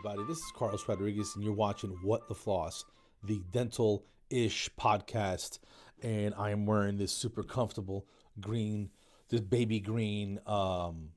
[0.00, 0.26] everybody?
[0.26, 2.86] This is Carlos Rodriguez, and you're watching What the Floss,
[3.22, 5.58] the dental ish podcast.
[6.02, 8.06] And I am wearing this super comfortable
[8.40, 8.88] green,
[9.28, 10.40] this baby green.
[10.46, 11.10] Um,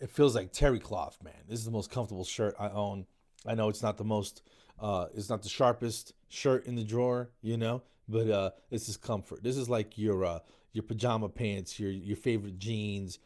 [0.00, 1.34] it feels like terry cloth, man.
[1.48, 3.06] This is the most comfortable shirt I own.
[3.46, 4.42] I know it's not the most,
[4.80, 8.96] uh, it's not the sharpest shirt in the drawer, you know, but uh, this is
[8.96, 9.44] comfort.
[9.44, 10.38] This is like your uh,
[10.72, 13.20] your pajama pants, your your favorite jeans,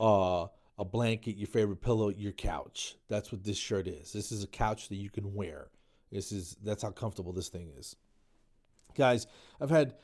[0.00, 0.46] uh,
[0.78, 2.96] a blanket, your favorite pillow, your couch.
[3.08, 4.12] That's what this shirt is.
[4.12, 5.68] This is a couch that you can wear.
[6.12, 7.96] This is that's how comfortable this thing is.
[8.94, 9.26] Guys,
[9.60, 9.94] I've had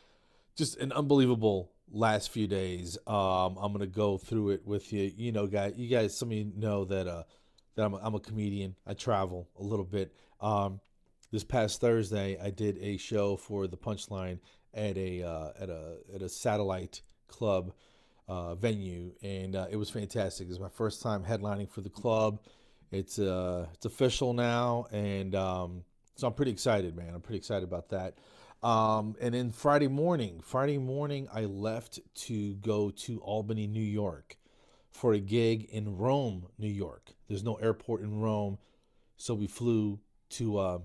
[0.56, 2.98] just an unbelievable last few days.
[3.06, 5.12] Um, I'm gonna go through it with you.
[5.16, 7.24] You know, guys, you guys, some of you know that uh,
[7.76, 8.74] that I'm a, I'm a comedian.
[8.86, 10.14] I travel a little bit.
[10.40, 10.80] Um,
[11.30, 14.38] this past Thursday, I did a show for the Punchline
[14.74, 17.72] at a uh, at a at a satellite club
[18.32, 20.48] uh, venue, and uh, it was fantastic.
[20.48, 22.40] It's my first time headlining for the club.
[22.90, 27.12] It's uh, it's official now, and um, so I'm pretty excited, man.
[27.14, 28.14] I'm pretty excited about that.
[28.66, 34.38] Um, and then Friday morning, Friday morning, I left to go to Albany, New York,
[34.90, 37.12] for a gig in Rome, New York.
[37.28, 38.56] There's no airport in Rome,
[39.18, 40.78] so we flew to uh,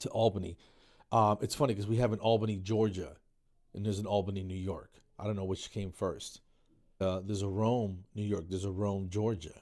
[0.00, 0.56] to Albany.
[1.12, 3.16] Um, it's funny because we have an Albany, Georgia,
[3.74, 4.95] and there's an Albany, New York.
[5.18, 6.40] I don't know which came first.
[7.00, 8.46] Uh, there's a Rome, New York.
[8.48, 9.52] There's a Rome, Georgia,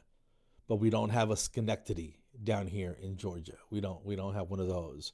[0.69, 3.57] but we don't have a Schenectady down here in Georgia.
[3.71, 4.05] We don't.
[4.05, 5.13] We don't have one of those.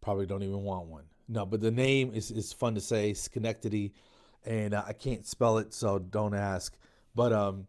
[0.00, 1.04] Probably don't even want one.
[1.28, 3.94] No, but the name is is fun to say, Schenectady,
[4.44, 6.76] and uh, I can't spell it, so don't ask.
[7.14, 7.66] But um,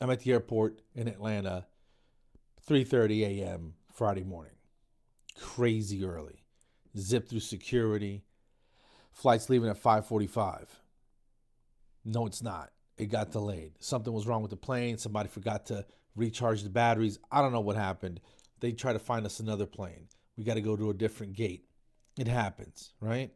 [0.00, 1.66] I'm at the airport in Atlanta,
[2.68, 3.74] 3:30 a.m.
[3.92, 4.54] Friday morning.
[5.40, 6.44] Crazy early.
[6.96, 8.24] Zip through security.
[9.12, 10.66] Flight's leaving at 5:45.
[12.04, 12.70] No, it's not.
[12.96, 13.72] It got delayed.
[13.80, 14.98] Something was wrong with the plane.
[14.98, 17.18] Somebody forgot to recharge the batteries.
[17.30, 18.20] I don't know what happened.
[18.60, 20.08] They try to find us another plane.
[20.36, 21.66] We got to go to a different gate.
[22.18, 23.32] It happens, right?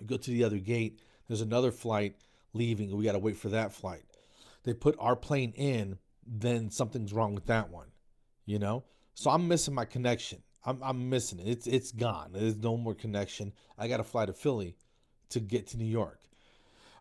[0.00, 1.00] We go to the other gate.
[1.28, 2.16] There's another flight
[2.54, 2.96] leaving.
[2.96, 4.04] We got to wait for that flight.
[4.64, 7.88] They put our plane in, then something's wrong with that one,
[8.46, 8.84] you know?
[9.14, 10.42] So I'm missing my connection.
[10.64, 11.48] I'm, I'm missing it.
[11.48, 12.30] It's, it's gone.
[12.32, 13.52] There's no more connection.
[13.76, 14.76] I got to fly to Philly
[15.30, 16.20] to get to New York.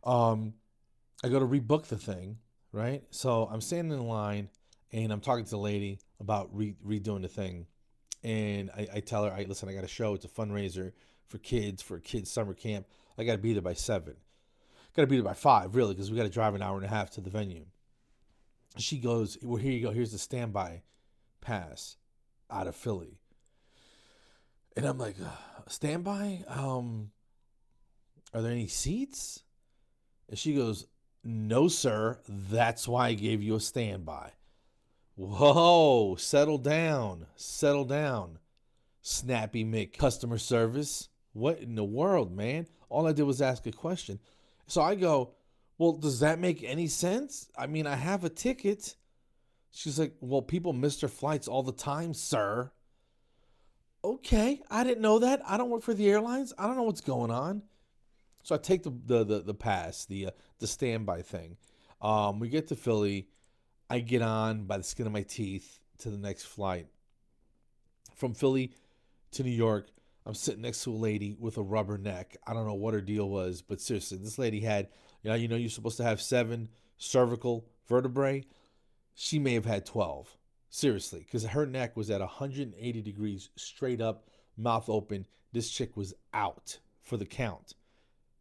[0.03, 0.55] Um,
[1.23, 2.37] I go to rebook the thing,
[2.71, 3.03] right?
[3.11, 4.49] So I'm standing in line
[4.91, 7.67] and I'm talking to the lady about re- redoing the thing.
[8.23, 10.13] And I, I tell her, I listen, I got a show.
[10.13, 10.91] It's a fundraiser
[11.27, 12.87] for kids for a kids summer camp.
[13.17, 14.15] I got to be there by seven.
[14.95, 16.85] Got to be there by five, really, because we got to drive an hour and
[16.85, 17.65] a half to the venue.
[18.77, 19.91] She goes, Well, here you go.
[19.91, 20.83] Here's the standby
[21.39, 21.97] pass
[22.49, 23.17] out of Philly.
[24.75, 26.45] And I'm like, uh, Standby?
[26.47, 27.11] Um,
[28.33, 29.43] are there any seats?
[30.29, 30.87] And she goes,
[31.23, 32.19] No, sir.
[32.27, 34.31] That's why I gave you a standby.
[35.15, 37.27] Whoa, settle down.
[37.35, 38.39] Settle down.
[39.01, 41.09] Snappy Mick customer service.
[41.33, 42.67] What in the world, man?
[42.89, 44.19] All I did was ask a question.
[44.67, 45.35] So I go,
[45.77, 47.49] Well, does that make any sense?
[47.57, 48.95] I mean, I have a ticket.
[49.71, 52.71] She's like, Well, people miss their flights all the time, sir.
[54.03, 55.41] Okay, I didn't know that.
[55.45, 56.53] I don't work for the airlines.
[56.57, 57.61] I don't know what's going on.
[58.43, 61.57] So I take the the the, the pass, the uh, the standby thing.
[62.01, 63.27] Um, we get to Philly.
[63.89, 66.87] I get on by the skin of my teeth to the next flight.
[68.15, 68.73] From Philly
[69.31, 69.89] to New York,
[70.25, 72.37] I'm sitting next to a lady with a rubber neck.
[72.45, 74.89] I don't know what her deal was, but seriously, this lady had,
[75.23, 78.45] you know, you know, you're supposed to have seven cervical vertebrae.
[79.15, 80.37] She may have had 12.
[80.73, 85.25] Seriously, because her neck was at 180 degrees straight up, mouth open.
[85.51, 87.73] This chick was out for the count.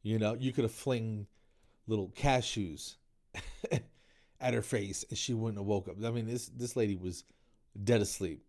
[0.02, 1.26] You know, you could have fling
[1.86, 2.96] little cashews
[4.40, 5.96] at her face and she wouldn't have woke up.
[6.04, 7.24] I mean, this this lady was
[7.82, 8.44] dead asleep.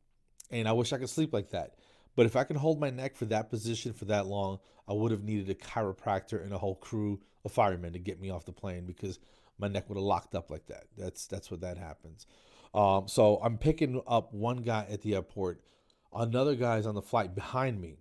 [0.50, 1.76] And I wish I could sleep like that.
[2.16, 5.12] But if I can hold my neck for that position for that long, I would
[5.12, 8.52] have needed a chiropractor and a whole crew of firemen to get me off the
[8.52, 9.20] plane because
[9.58, 10.86] my neck would have locked up like that.
[10.98, 12.26] That's that's what that happens.
[12.74, 15.62] Um, so I'm picking up one guy at the airport.
[16.14, 17.98] Another guy's on the flight behind me.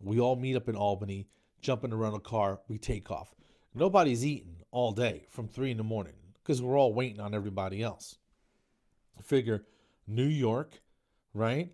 [0.00, 1.28] We all meet up in Albany,
[1.64, 3.34] jump in a rental car, we take off.
[3.74, 7.82] Nobody's eaten all day from three in the morning because we're all waiting on everybody
[7.82, 8.18] else.
[9.22, 9.64] Figure
[10.06, 10.80] New York,
[11.32, 11.72] right?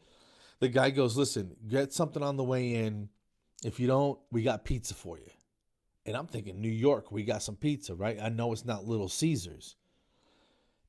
[0.61, 3.09] The guy goes, Listen, get something on the way in.
[3.65, 5.31] If you don't, we got pizza for you.
[6.07, 8.19] And I'm thinking, New York, we got some pizza, right?
[8.23, 9.77] I know it's not Little Caesars.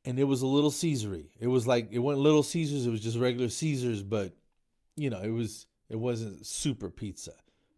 [0.05, 1.27] And it was a Little Caesary.
[1.39, 4.33] It was like it wasn't Little Caesars, it was just regular Caesars, but
[4.95, 7.33] you know, it was it wasn't super pizza.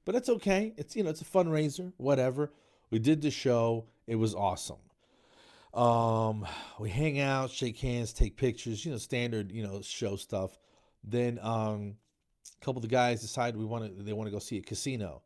[0.06, 0.74] But it's okay.
[0.78, 2.52] It's you know, it's a fundraiser, whatever.
[2.90, 3.86] We did the show.
[4.06, 4.78] It was awesome.
[5.74, 6.46] Um,
[6.80, 10.60] we hang out, shake hands, take pictures, you know, standard, you know, show stuff.
[11.04, 11.96] Then um,
[12.62, 14.62] a couple of the guys decide we want to they want to go see a
[14.62, 15.24] casino,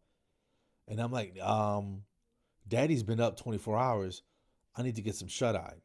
[0.88, 2.04] and I'm like, um,
[2.68, 4.24] Daddy's been up 24 hours.
[4.76, 5.76] I need to get some shut eye.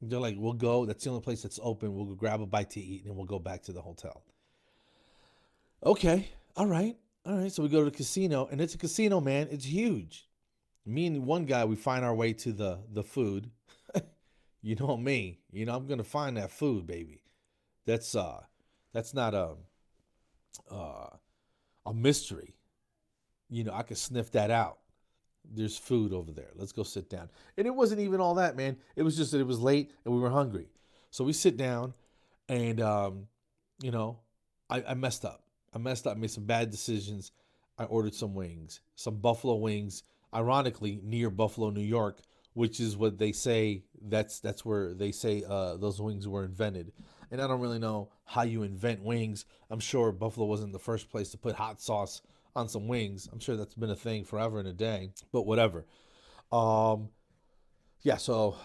[0.00, 0.84] They're like, we'll go.
[0.84, 1.94] That's the only place that's open.
[1.94, 4.22] We'll go grab a bite to eat, and we'll go back to the hotel.
[5.84, 7.52] Okay, all right, all right.
[7.52, 9.48] So we go to the casino, and it's a casino, man.
[9.50, 10.28] It's huge.
[10.84, 13.50] Me and one guy, we find our way to the the food.
[14.62, 15.38] you know me.
[15.52, 17.22] You know I'm gonna find that food, baby.
[17.86, 18.42] That's uh,
[18.92, 19.54] that's not a
[20.70, 21.10] uh,
[21.86, 22.56] a mystery.
[23.48, 24.78] You know I can sniff that out.
[25.44, 26.50] There's food over there.
[26.54, 27.28] Let's go sit down.
[27.56, 28.76] And it wasn't even all that, man.
[28.94, 30.68] It was just that it was late and we were hungry.
[31.10, 31.94] So we sit down,
[32.48, 33.26] and um,
[33.82, 34.18] you know,
[34.70, 35.42] I, I messed up.
[35.72, 37.32] I messed up, made some bad decisions.
[37.78, 40.02] I ordered some wings, some buffalo wings,
[40.34, 42.20] ironically near Buffalo, New York,
[42.54, 46.92] which is what they say that's that's where they say uh, those wings were invented.
[47.30, 49.46] And I don't really know how you invent wings.
[49.70, 52.20] I'm sure Buffalo wasn't the first place to put hot sauce
[52.54, 53.28] on some wings.
[53.32, 55.86] I'm sure that's been a thing forever and a day, but whatever.
[56.52, 57.08] Um,
[58.02, 58.56] yeah, so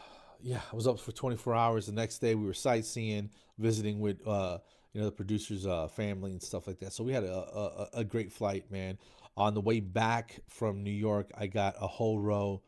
[0.41, 1.85] yeah, I was up for 24 hours.
[1.85, 4.57] The next day we were sightseeing, visiting with uh,
[4.97, 6.91] you know the producer's uh, family and stuff like that.
[6.91, 8.97] So we had a, a, a great flight, man.
[9.37, 12.63] On the way back from New York, I got a whole row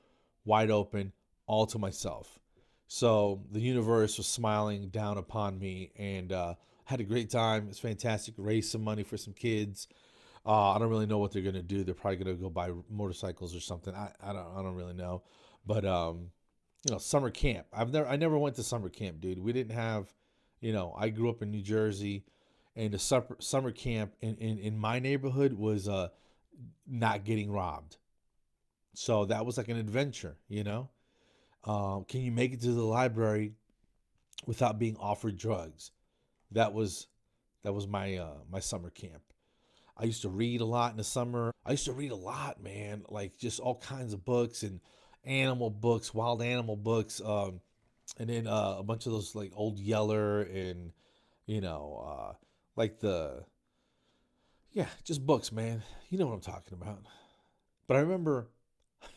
[0.46, 1.12] wide open,
[1.48, 2.38] all to myself.
[2.88, 6.54] So the universe was smiling down upon me, and uh,
[6.86, 7.66] had a great time.
[7.68, 8.36] It's fantastic.
[8.38, 9.88] Raised some money for some kids.
[10.46, 11.84] Uh, I don't really know what they're gonna do.
[11.84, 13.96] They're probably gonna go buy motorcycles or something.
[13.96, 15.24] I, I don't I don't really know,
[15.66, 16.28] but um,
[16.86, 17.66] you know, summer camp.
[17.74, 19.40] I've never I never went to summer camp, dude.
[19.40, 20.14] We didn't have
[20.62, 22.26] you know, I grew up in New Jersey,
[22.76, 26.10] and the summer summer camp in, in, in my neighborhood was uh,
[26.88, 27.98] not getting robbed.
[28.94, 30.90] So that was like an adventure, you know.
[31.64, 33.54] Um, can you make it to the library
[34.46, 35.92] without being offered drugs?
[36.52, 37.08] That was
[37.64, 39.22] that was my uh, my summer camp.
[39.98, 41.52] I used to read a lot in the summer.
[41.66, 44.80] I used to read a lot, man, like just all kinds of books and
[45.26, 47.22] animal books, wild animal books.
[47.24, 47.60] Um,
[48.18, 50.92] and then uh, a bunch of those like old Yeller and
[51.46, 52.34] you know uh,
[52.76, 53.44] like the
[54.72, 55.84] yeah just books man.
[56.10, 57.04] You know what i'm talking about.
[57.88, 58.48] But i remember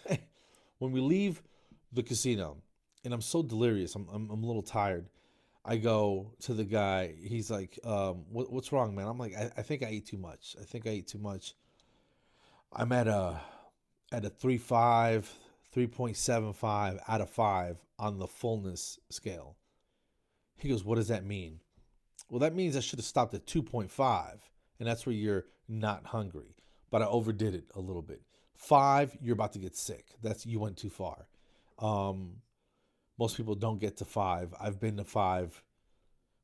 [0.79, 1.43] when we leave
[1.93, 2.57] the casino
[3.05, 5.09] and i'm so delirious i'm, I'm, I'm a little tired
[5.65, 9.07] i go to the guy he's like um, what, what's wrong man?
[9.09, 10.57] I'm like I, I think i ate too much.
[10.61, 11.55] I think i ate too much.
[12.73, 13.41] I'm at a
[14.13, 15.25] at a 3.5
[15.75, 19.57] 3.75 out of 5 on the fullness scale.
[20.57, 21.61] He goes, What does that mean?
[22.29, 24.39] Well, that means I should have stopped at 2.5,
[24.79, 26.57] and that's where you're not hungry.
[26.91, 28.23] But I overdid it a little bit.
[28.55, 30.07] Five, you're about to get sick.
[30.23, 31.27] That's you went too far.
[31.79, 32.37] Um,
[33.19, 34.55] most people don't get to five.
[34.61, 35.63] I've been to five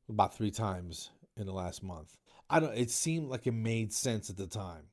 [0.09, 2.17] about three times in the last month.
[2.49, 2.75] I don't.
[2.75, 4.83] It seemed like it made sense at the time.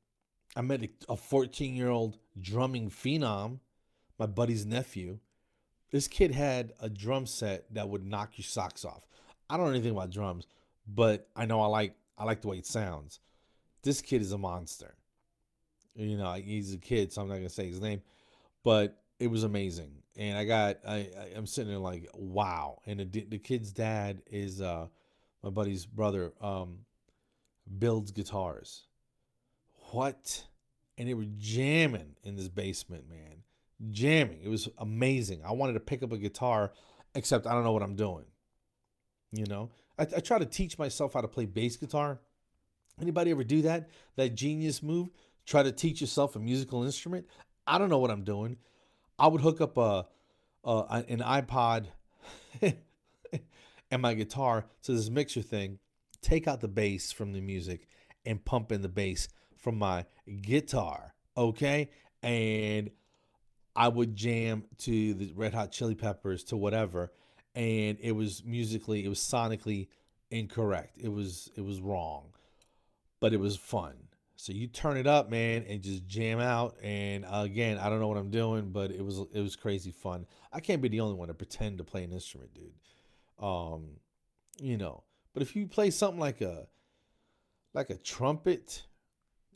[0.55, 3.61] I met a 14 year old drumming phenom,
[4.19, 5.19] my buddy's nephew,
[5.91, 9.07] this kid had a drum set that would knock your socks off.
[9.49, 10.47] I don't know anything about drums,
[10.87, 13.21] but I know I like I like the way it sounds.
[13.83, 14.95] This kid is a monster.
[15.95, 18.03] You know, he's a kid, so I'm not gonna say his name,
[18.65, 19.93] but it was amazing.
[20.17, 22.81] And I got I, I am sitting there like wow.
[22.87, 24.87] And the the kid's dad is uh
[25.43, 26.81] my buddy's brother um
[27.79, 28.85] builds guitars.
[29.93, 30.45] What?
[30.99, 33.43] And they were jamming in this basement, man
[33.91, 34.41] jamming.
[34.43, 35.43] It was amazing.
[35.45, 36.73] I wanted to pick up a guitar,
[37.15, 38.25] except I don't know what I'm doing.
[39.33, 42.21] You know, I, I try to teach myself how to play bass guitar.
[43.01, 43.91] Anybody ever do that?
[44.17, 45.11] That genius move?
[45.45, 47.27] Try to teach yourself a musical instrument?
[47.67, 48.57] I don't know what I'm doing.
[49.19, 50.07] I would hook up a,
[50.65, 51.87] a an iPod
[53.91, 55.79] and my guitar to this mixer thing,
[56.21, 57.87] take out the bass from the music,
[58.25, 60.05] and pump in the bass from my
[60.43, 61.15] guitar.
[61.37, 61.91] Okay,
[62.23, 62.91] and
[63.77, 67.13] I would jam to the Red Hot Chili Peppers to whatever,
[67.55, 69.89] and it was musically, it was sonically
[70.31, 70.99] incorrect.
[70.99, 72.33] It was it was wrong,
[73.21, 73.95] but it was fun.
[74.37, 76.77] So you turn it up, man, and just jam out.
[76.83, 80.27] And again, I don't know what I'm doing, but it was it was crazy fun.
[80.53, 82.73] I can't be the only one to pretend to play an instrument, dude.
[83.39, 83.97] Um,
[84.61, 86.67] you know, but if you play something like a
[87.75, 88.85] like a trumpet,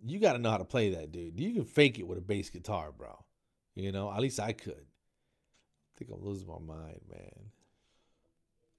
[0.05, 1.39] you got to know how to play that, dude.
[1.39, 3.19] You can fake it with a bass guitar, bro.
[3.83, 4.75] You know, at least I could.
[4.75, 7.51] I think I'm losing my mind, man.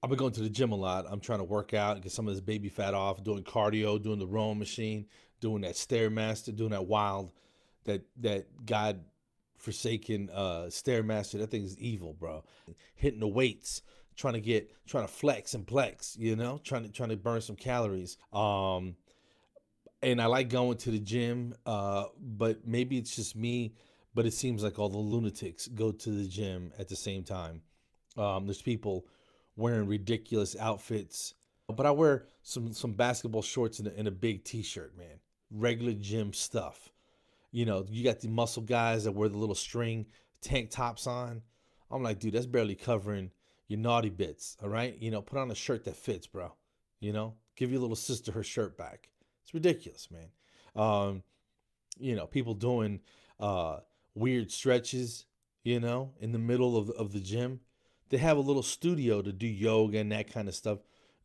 [0.02, 1.06] I've been going to the gym a lot.
[1.08, 4.18] I'm trying to work out, get some of this baby fat off, doing cardio, doing
[4.18, 5.06] the rowing machine,
[5.40, 7.30] doing that stairmaster, doing that wild,
[7.84, 9.04] that that God
[9.58, 11.38] forsaken uh stairmaster.
[11.38, 12.44] That thing is evil, bro.
[12.96, 13.82] Hitting the weights,
[14.16, 16.18] trying to get, trying to flex and plex.
[16.18, 18.16] You know, trying to trying to burn some calories.
[18.32, 18.96] Um,
[20.02, 23.74] and I like going to the gym, uh, but maybe it's just me.
[24.14, 27.62] But it seems like all the lunatics go to the gym at the same time.
[28.16, 29.06] Um, there's people
[29.56, 31.34] wearing ridiculous outfits,
[31.68, 35.20] but I wear some some basketball shorts and a, and a big t-shirt, man.
[35.50, 36.90] Regular gym stuff.
[37.50, 40.06] You know, you got the muscle guys that wear the little string
[40.40, 41.42] tank tops on.
[41.90, 43.30] I'm like, dude, that's barely covering
[43.68, 44.56] your naughty bits.
[44.62, 46.52] All right, you know, put on a shirt that fits, bro.
[47.00, 49.08] You know, give your little sister her shirt back.
[49.42, 50.28] It's ridiculous, man.
[50.74, 51.22] Um,
[51.98, 53.00] you know, people doing
[53.40, 53.78] uh,
[54.14, 55.26] weird stretches,
[55.62, 57.60] you know, in the middle of, of the gym.
[58.10, 60.78] They have a little studio to do yoga and that kind of stuff.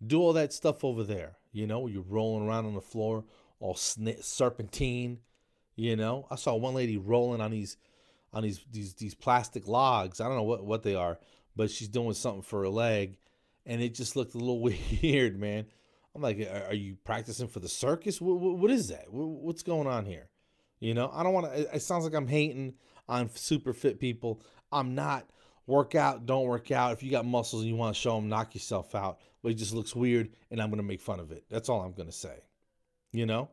[0.05, 3.25] Do all that stuff over there, you know, you're rolling around on the floor,
[3.59, 5.19] all sn- serpentine,
[5.75, 6.27] you know.
[6.29, 7.77] I saw one lady rolling on these
[8.31, 10.21] on these these these plastic logs.
[10.21, 11.17] I don't know what what they are,
[11.55, 13.17] but she's doing something for her leg,
[13.65, 14.61] and it just looked a little
[15.01, 15.65] weird, man.
[16.15, 18.19] I'm like, are you practicing for the circus?
[18.19, 19.05] what, what is that?
[19.11, 20.29] What's going on here?
[20.79, 21.75] You know, I don't want to.
[21.75, 22.75] It sounds like I'm hating
[23.07, 24.41] on super fit people.
[24.71, 25.27] I'm not.
[25.65, 26.93] Work out, don't work out.
[26.93, 29.19] If you got muscles and you want to show them, knock yourself out.
[29.43, 31.43] But it just looks weird, and I'm going to make fun of it.
[31.49, 32.37] That's all I'm going to say.
[33.11, 33.49] You know,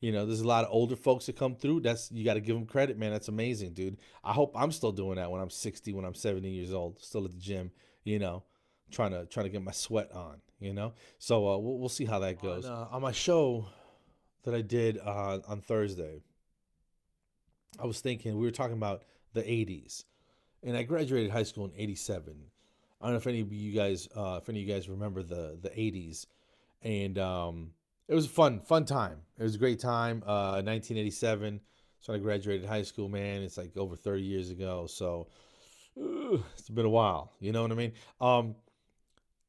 [0.00, 1.80] you know, there's a lot of older folks that come through.
[1.80, 3.12] That's you got to give them credit, man.
[3.12, 3.98] That's amazing, dude.
[4.24, 7.26] I hope I'm still doing that when I'm 60, when I'm 70 years old, still
[7.26, 7.70] at the gym.
[8.04, 8.44] You know,
[8.90, 10.40] trying to trying to get my sweat on.
[10.58, 12.64] You know, so uh, we'll, we'll see how that goes.
[12.64, 13.66] On, uh, on my show
[14.44, 16.22] that I did uh, on Thursday,
[17.78, 20.04] I was thinking we were talking about the 80s,
[20.62, 22.34] and I graduated high school in 87.
[23.00, 25.22] I don't know if any of you guys, uh, if any of you guys remember
[25.22, 26.26] the the 80s,
[26.82, 27.70] and um,
[28.08, 29.18] it was a fun fun time.
[29.38, 30.22] It was a great time.
[30.26, 31.60] Uh, 1987.
[32.00, 33.42] So I graduated high school, man.
[33.42, 34.86] It's like over 30 years ago.
[34.86, 35.28] So
[36.00, 37.32] uh, it's been a while.
[37.40, 37.92] You know what I mean?
[38.20, 38.56] Um,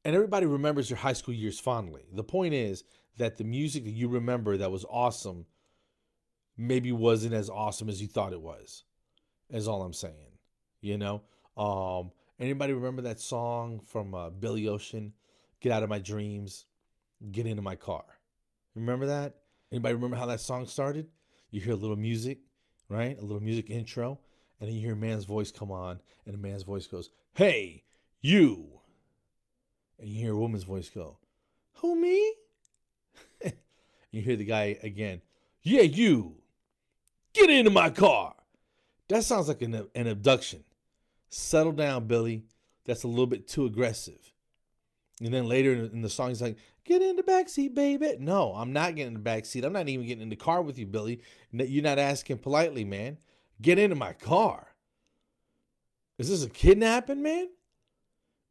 [0.04, 2.02] and everybody remembers your high school years fondly.
[2.12, 2.84] The point is
[3.16, 5.46] that the music that you remember that was awesome
[6.56, 8.84] maybe wasn't as awesome as you thought it was.
[9.50, 10.38] Is all I'm saying.
[10.80, 11.22] You know?
[11.56, 15.12] Um, anybody remember that song from uh, Billy Ocean?
[15.60, 16.66] Get out of my dreams,
[17.30, 18.04] get into my car.
[18.74, 19.36] Remember that?
[19.70, 21.06] Anybody remember how that song started?
[21.50, 22.38] You hear a little music,
[22.88, 23.16] right?
[23.18, 24.18] A little music intro,
[24.58, 27.84] and then you hear a man's voice come on, and a man's voice goes, "Hey,
[28.20, 28.82] you."
[30.02, 31.16] and you hear a woman's voice go,
[31.74, 32.34] Who, me?
[34.10, 35.22] you hear the guy again,
[35.62, 36.41] Yeah, you.
[37.32, 38.34] Get into my car.
[39.08, 40.64] That sounds like an, an abduction.
[41.28, 42.44] Settle down, Billy.
[42.84, 44.32] That's a little bit too aggressive.
[45.20, 48.16] And then later in the song, he's like, Get in the back seat, baby.
[48.18, 49.64] No, I'm not getting in the back seat.
[49.64, 51.20] I'm not even getting in the car with you, Billy.
[51.52, 53.18] You're not asking politely, man.
[53.60, 54.74] Get into my car.
[56.18, 57.48] Is this a kidnapping, man?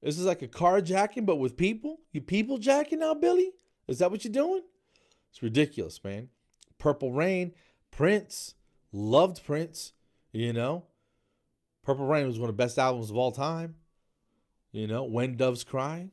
[0.01, 1.99] This is like a carjacking, but with people.
[2.13, 3.51] You people jacking now, Billy?
[3.87, 4.63] Is that what you're doing?
[5.29, 6.29] It's ridiculous, man.
[6.77, 7.53] Purple Rain,
[7.91, 8.55] Prince,
[8.91, 9.93] loved Prince.
[10.31, 10.85] You know,
[11.83, 13.75] Purple Rain was one of the best albums of all time.
[14.71, 16.11] You know, When Doves Cry.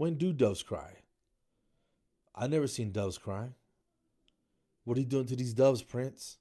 [0.00, 1.02] When do doves cry?
[2.34, 3.50] I never seen doves cry.
[4.84, 6.38] What are you doing to these doves, Prince?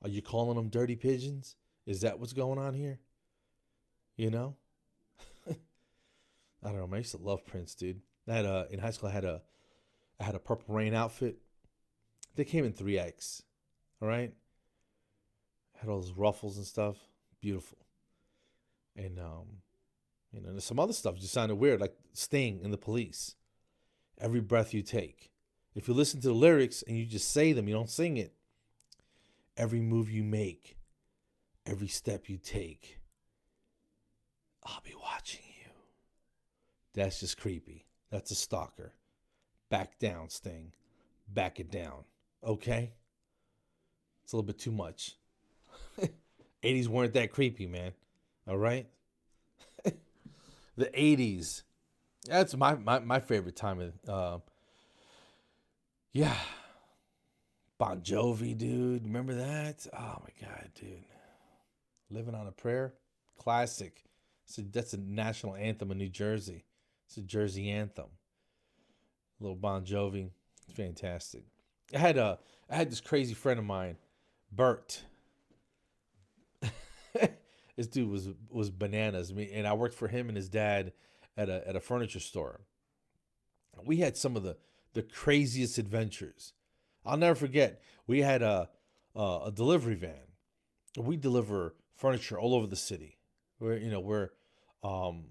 [0.00, 1.56] Are you calling them dirty pigeons?
[1.86, 3.00] Is that what's going on here?
[4.16, 4.54] You know?
[5.50, 5.56] I
[6.62, 6.94] don't know.
[6.94, 8.00] I used to love Prince, dude.
[8.28, 9.08] I had a in high school.
[9.08, 9.42] I had a
[10.20, 11.38] I had a Purple Rain outfit.
[12.36, 13.42] They came in three X.
[14.00, 14.32] All right.
[15.78, 16.96] Had all those ruffles and stuff.
[17.40, 17.78] Beautiful.
[18.96, 19.46] And um,
[20.32, 23.34] you know, some other stuff just sounded weird, like Sting and the Police.
[24.20, 25.30] Every breath you take.
[25.74, 28.32] If you listen to the lyrics and you just say them, you don't sing it.
[29.56, 30.76] Every move you make,
[31.66, 32.98] every step you take,
[34.64, 35.70] I'll be watching you.
[36.94, 37.86] that's just creepy.
[38.10, 38.92] That's a stalker.
[39.68, 40.72] Back down, Sting.
[41.28, 42.04] Back it down.
[42.44, 42.92] Okay?
[44.24, 45.17] It's a little bit too much.
[46.62, 47.92] 80s weren't that creepy, man.
[48.46, 48.86] All right?
[49.84, 51.62] the 80s.
[52.26, 54.38] That's my, my, my favorite time of uh,
[56.12, 56.34] yeah.
[57.78, 59.04] Bon Jovi, dude.
[59.04, 59.86] Remember that?
[59.96, 61.04] Oh my god, dude.
[62.10, 62.94] Living on a Prayer.
[63.38, 64.02] Classic.
[64.46, 66.64] So that's a national anthem of New Jersey.
[67.06, 68.06] It's a Jersey anthem.
[69.38, 70.30] A little Bon Jovi.
[70.66, 71.44] It's fantastic.
[71.94, 72.38] I had a
[72.68, 73.96] I had this crazy friend of mine,
[74.50, 75.02] Bert.
[77.78, 79.32] This dude was was bananas.
[79.32, 80.92] Me and I worked for him and his dad
[81.36, 82.62] at a at a furniture store.
[83.84, 84.56] We had some of the
[84.94, 86.54] the craziest adventures.
[87.06, 87.80] I'll never forget.
[88.08, 88.68] We had a
[89.14, 90.26] a, a delivery van.
[90.96, 93.16] We deliver furniture all over the city.
[93.58, 94.30] Where you know we're
[94.82, 95.26] um,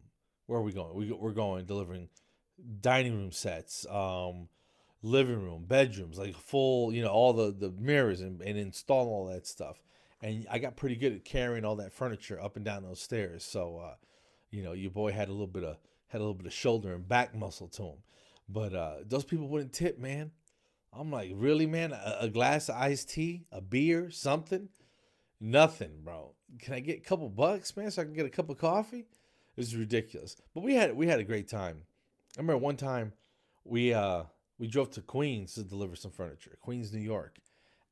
[0.46, 0.96] where are we going?
[0.96, 2.08] We, we're going delivering
[2.80, 4.48] dining room sets, um,
[5.02, 9.26] living room, bedrooms, like full, you know, all the the mirrors and, and install all
[9.26, 9.82] that stuff.
[10.22, 13.44] And I got pretty good at carrying all that furniture up and down those stairs.
[13.44, 13.96] So, uh,
[14.50, 16.94] you know, your boy had a little bit of had a little bit of shoulder
[16.94, 17.98] and back muscle to him.
[18.50, 20.32] But uh, those people wouldn't tip, man.
[20.94, 21.92] I'm like, really, man?
[21.92, 24.70] A, a glass of iced tea, a beer, something?
[25.40, 26.34] Nothing, bro.
[26.60, 29.06] Can I get a couple bucks, man, so I can get a cup of coffee?
[29.58, 30.36] It's ridiculous.
[30.54, 31.84] But we had we had a great time.
[32.38, 33.14] I remember one time
[33.64, 34.24] we uh
[34.58, 37.38] we drove to Queens to deliver some furniture, Queens, New York,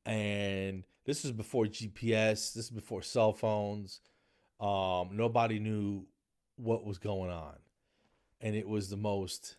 [0.06, 2.54] and this was before GPS.
[2.54, 4.00] This is before cell phones.
[4.60, 6.06] Um, nobody knew
[6.56, 7.56] what was going on,
[8.40, 9.56] and it was the most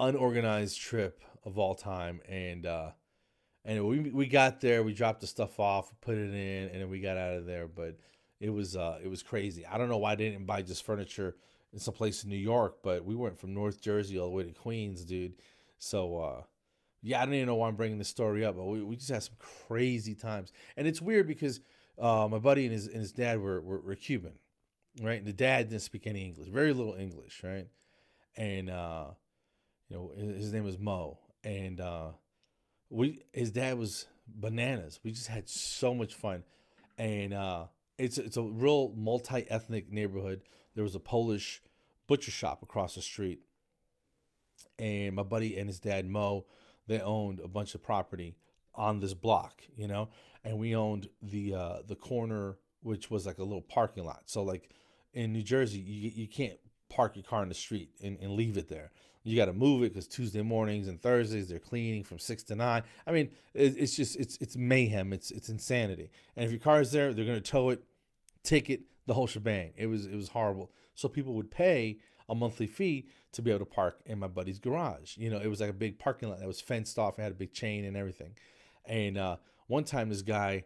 [0.00, 2.20] unorganized trip of all time.
[2.28, 2.90] And uh,
[3.64, 6.88] and we we got there, we dropped the stuff off, put it in, and then
[6.88, 7.68] we got out of there.
[7.68, 7.98] But
[8.40, 9.64] it was uh, it was crazy.
[9.66, 11.36] I don't know why I didn't buy just furniture
[11.72, 14.44] in some place in New York, but we went from North Jersey all the way
[14.44, 15.34] to Queens, dude.
[15.78, 16.42] So uh,
[17.02, 19.10] yeah, I don't even know why I'm bringing this story up, but we, we just
[19.10, 21.60] had some crazy times, and it's weird because
[21.98, 24.32] uh, my buddy and his and his dad were, were, were Cuban,
[25.02, 25.18] right?
[25.18, 27.68] And the dad didn't speak any English, very little English, right?
[28.36, 29.06] And uh,
[29.88, 32.08] you know, his name was Mo, and uh,
[32.90, 35.00] we his dad was bananas.
[35.02, 36.44] We just had so much fun,
[36.98, 37.66] and uh,
[37.98, 40.42] it's it's a real multi ethnic neighborhood.
[40.74, 41.62] There was a Polish
[42.06, 43.40] butcher shop across the street,
[44.78, 46.46] and my buddy and his dad Mo,
[46.86, 48.36] they owned a bunch of property
[48.74, 50.08] on this block, you know,
[50.44, 54.22] and we owned the uh, the corner, which was like a little parking lot.
[54.26, 54.70] So like
[55.12, 58.56] in New Jersey, you you can't park your car in the street and, and leave
[58.56, 58.90] it there.
[59.24, 62.54] You got to move it because Tuesday mornings and Thursdays they're cleaning from six to
[62.54, 62.84] nine.
[63.08, 65.12] I mean, it, it's just it's it's mayhem.
[65.12, 66.10] It's it's insanity.
[66.36, 67.82] And if your car is there, they're gonna tow it,
[68.44, 69.72] ticket, the whole shebang.
[69.76, 70.70] It was it was horrible.
[70.94, 74.58] So people would pay a monthly fee to be able to park in my buddy's
[74.58, 75.16] garage.
[75.16, 77.32] You know, it was like a big parking lot that was fenced off and had
[77.32, 78.34] a big chain and everything.
[78.84, 80.64] And uh, one time, this guy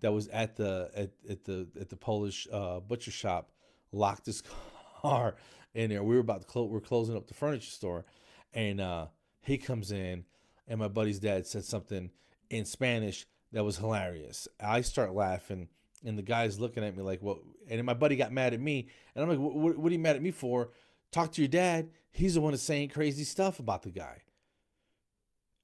[0.00, 3.50] that was at the at, at the at the Polish uh, butcher shop
[3.92, 4.42] locked his
[5.00, 5.36] car
[5.74, 6.02] in there.
[6.02, 6.70] We were about to close.
[6.70, 8.04] We're closing up the furniture store,
[8.52, 9.06] and uh,
[9.42, 10.24] he comes in,
[10.68, 12.10] and my buddy's dad said something
[12.50, 14.48] in Spanish that was hilarious.
[14.60, 15.68] I start laughing,
[16.04, 18.88] and the guy's looking at me like, "What?" And my buddy got mad at me,
[19.14, 20.70] and I'm like, "What, what are you mad at me for?"
[21.12, 21.90] Talk to your dad.
[22.10, 24.22] He's the one that's saying crazy stuff about the guy.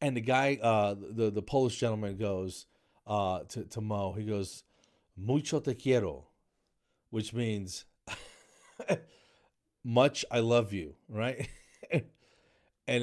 [0.01, 2.67] And the guy, uh, the the Polish gentleman goes
[3.07, 4.13] uh, to to Mo.
[4.13, 4.65] He goes,
[5.17, 6.27] "Mucho te quiero,"
[7.11, 7.85] which means
[9.85, 11.49] much I love you, right?
[11.93, 12.03] and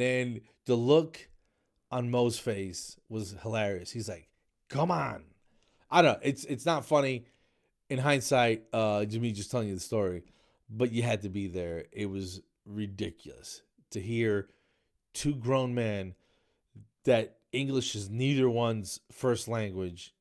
[0.02, 1.30] then the look
[1.90, 3.92] on Mo's face was hilarious.
[3.92, 4.28] He's like,
[4.68, 5.24] "Come on."
[5.90, 6.20] I don't know.
[6.22, 7.26] It's it's not funny
[7.90, 10.24] in hindsight, uh me just telling you the story,
[10.70, 11.86] but you had to be there.
[11.92, 14.50] It was ridiculous to hear
[15.14, 16.16] two grown men
[17.06, 20.14] that English is neither one's first language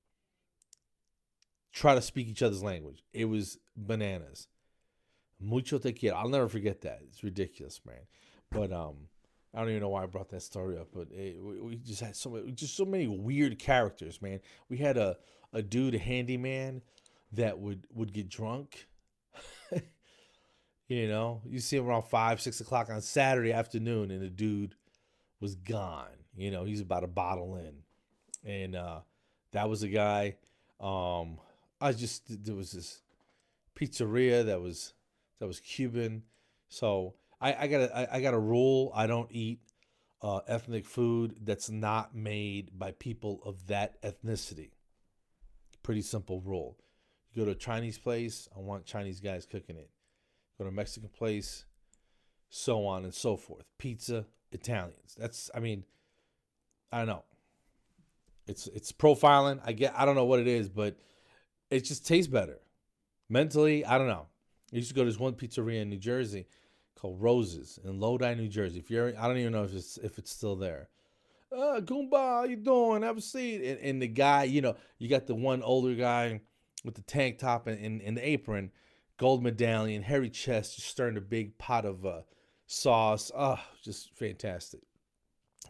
[1.73, 3.05] try to speak each other's language.
[3.13, 4.49] It was bananas.
[5.41, 6.17] Mucho te quiero.
[6.17, 7.01] I'll never forget that.
[7.07, 8.07] It's ridiculous, man.
[8.51, 8.97] But um,
[9.55, 10.89] I don't even know why I brought that story up.
[10.93, 14.41] But it, we, we, just had so many, just so many weird characters, man.
[14.69, 15.17] We had a
[15.53, 16.83] a dude, a handyman,
[17.33, 18.89] that would would get drunk.
[20.88, 24.74] you know, you see him around five, six o'clock on Saturday afternoon, and the dude
[25.40, 26.07] was gone.
[26.37, 27.83] You know, he's about a bottle in,
[28.51, 29.01] and uh,
[29.53, 30.37] that was a guy.
[30.81, 31.38] Um,
[31.81, 33.03] I just there was this
[33.77, 34.94] pizzeria that was
[35.40, 36.22] that was Cuban.
[36.68, 38.90] So I, I got a, I, I got a rule.
[38.94, 39.61] I don't eat
[40.22, 44.70] uh, ethnic food that's not made by people of that ethnicity.
[45.83, 46.77] Pretty simple rule.
[47.33, 49.90] You go to a Chinese place, I want Chinese guys cooking it.
[50.59, 51.64] Go to a Mexican place,
[52.51, 53.64] so on and so forth.
[53.79, 55.16] Pizza, Italians.
[55.16, 55.85] That's I mean,
[56.92, 57.25] I don't know.
[58.47, 59.61] It's it's profiling.
[59.64, 60.97] I get I don't know what it is, but
[61.71, 62.59] it just tastes better.
[63.29, 64.27] Mentally, I don't know.
[64.73, 66.47] I used to go to this one pizzeria in New Jersey
[66.99, 68.79] called Roses in Lodi, New Jersey.
[68.79, 70.88] If you're, I don't even know if it's if it's still there.
[71.51, 73.03] Uh, Goomba, how you doing?
[73.03, 73.62] Have a seat.
[73.62, 76.40] And, and the guy, you know, you got the one older guy
[76.85, 78.71] with the tank top and, and, and the apron,
[79.19, 82.21] gold medallion, hairy chest, just stirring a big pot of uh,
[82.67, 83.31] sauce.
[83.37, 84.81] Oh, just fantastic.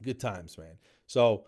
[0.03, 0.79] Good times, man.
[1.07, 1.45] So,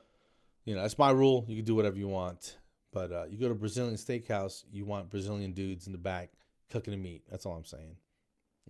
[0.65, 1.45] you know, that's my rule.
[1.47, 2.57] You can do whatever you want.
[2.93, 6.31] But uh, you go to Brazilian steakhouse, you want Brazilian dudes in the back
[6.71, 7.23] cooking the meat.
[7.31, 7.97] That's all I'm saying.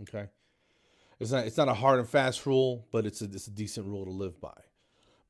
[0.02, 0.26] Okay.
[1.18, 3.86] It's not it's not a hard and fast rule, but it's a it's a decent
[3.86, 4.56] rule to live by.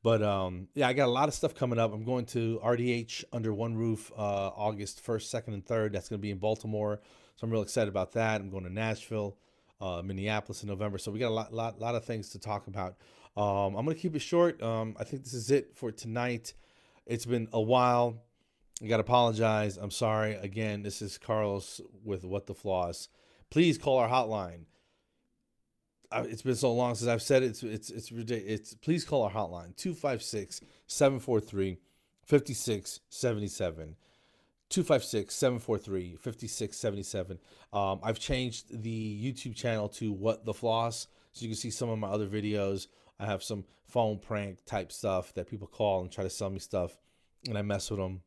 [0.02, 1.92] But um, yeah, I got a lot of stuff coming up.
[1.92, 5.92] I'm going to RDH under one roof uh, August 1st, 2nd, and 3rd.
[5.92, 7.00] That's going to be in Baltimore.
[7.40, 8.42] So I'm real excited about that.
[8.42, 9.34] I'm going to Nashville
[9.80, 10.98] uh, Minneapolis in November.
[10.98, 12.96] So we got a lot, lot, lot of things to talk about.
[13.34, 14.62] Um, I'm gonna keep it short.
[14.62, 16.52] Um, I think this is it for tonight.
[17.06, 18.20] It's been a while.
[18.82, 19.78] I gotta apologize.
[19.78, 20.34] I'm sorry.
[20.34, 23.08] Again, this is Carlos with What the Floss.
[23.48, 24.64] Please call our hotline.
[26.12, 27.50] It's been so long since I've said it.
[27.50, 28.52] It's it's it's ridiculous.
[28.52, 31.78] It's please call our hotline 256 743
[32.26, 33.96] 5677.
[34.70, 37.38] 256 743 5677.
[37.72, 41.88] Um, I've changed the YouTube channel to What the Floss so you can see some
[41.88, 42.86] of my other videos.
[43.18, 46.60] I have some phone prank type stuff that people call and try to sell me
[46.60, 46.96] stuff,
[47.48, 48.22] and I mess with them.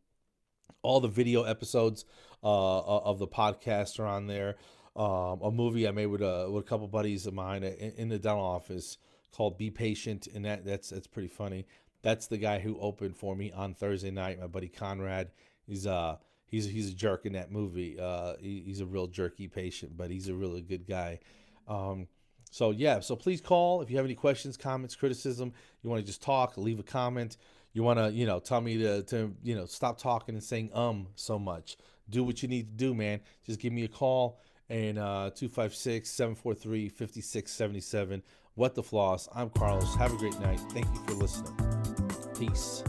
[0.82, 2.03] All the video episodes
[2.43, 4.56] uh, of the podcast are on there.
[4.95, 8.10] Um, a movie I made with a with a couple buddies of mine in, in
[8.10, 8.97] the dental office
[9.32, 11.65] called "Be Patient," and that that's that's pretty funny.
[12.01, 14.41] That's the guy who opened for me on Thursday night.
[14.41, 15.32] My buddy Conrad.
[15.65, 16.17] He's uh
[16.54, 18.00] he's he's a jerk in that movie.
[18.00, 21.20] Uh, he, he's a real jerky patient, but he's a really good guy.
[21.68, 22.08] Um,
[22.52, 25.52] so yeah, so please call if you have any questions, comments, criticism.
[25.82, 27.38] You want to just talk, leave a comment.
[27.74, 30.70] You want to, you know, tell me to, to, you know, stop talking and saying
[30.76, 31.76] um so much.
[32.08, 33.22] Do what you need to do, man.
[33.48, 34.39] Just give me a call
[34.70, 38.22] and uh 256 743 5677.
[38.54, 39.28] What the floss?
[39.34, 39.96] I'm Carlos.
[39.96, 40.60] Have a great night.
[40.70, 41.56] Thank you for listening.
[42.38, 42.84] Peace.